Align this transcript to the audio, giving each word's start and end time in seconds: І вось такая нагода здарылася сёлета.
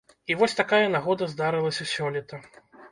І 0.31 0.37
вось 0.39 0.55
такая 0.61 0.81
нагода 0.95 1.29
здарылася 1.35 1.91
сёлета. 1.97 2.45